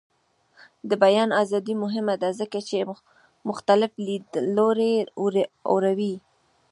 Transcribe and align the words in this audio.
د 0.89 0.91
بیان 1.03 1.29
ازادي 1.43 1.73
مهمه 1.83 2.15
ده 2.21 2.29
ځکه 2.39 2.59
چې 2.69 2.77
مختلف 3.49 3.91
لیدلوري 4.05 4.93
اوري. 5.69 6.13